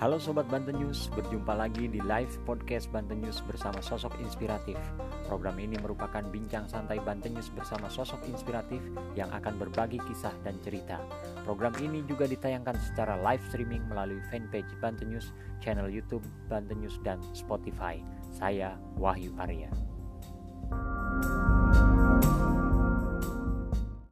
Halo 0.00 0.16
Sobat 0.16 0.48
Banten 0.48 0.80
News, 0.80 1.12
berjumpa 1.12 1.52
lagi 1.52 1.84
di 1.84 2.00
live 2.00 2.32
podcast 2.48 2.88
Banten 2.88 3.20
News 3.20 3.44
bersama 3.44 3.84
sosok 3.84 4.16
inspiratif. 4.24 4.80
Program 5.28 5.60
ini 5.60 5.76
merupakan 5.76 6.24
bincang 6.24 6.64
santai 6.64 7.04
Banten 7.04 7.36
News 7.36 7.52
bersama 7.52 7.92
sosok 7.92 8.24
inspiratif 8.24 8.80
yang 9.12 9.28
akan 9.28 9.60
berbagi 9.60 10.00
kisah 10.08 10.32
dan 10.40 10.56
cerita. 10.64 10.96
Program 11.44 11.76
ini 11.84 12.00
juga 12.08 12.24
ditayangkan 12.24 12.80
secara 12.80 13.20
live 13.20 13.44
streaming 13.52 13.84
melalui 13.92 14.24
fanpage 14.32 14.72
Banten 14.80 15.12
News, 15.12 15.36
channel 15.60 15.92
YouTube 15.92 16.24
Banten 16.48 16.80
News, 16.80 16.96
dan 17.04 17.20
Spotify. 17.36 18.00
Saya 18.32 18.80
Wahyu 18.96 19.36
Arya. 19.36 19.68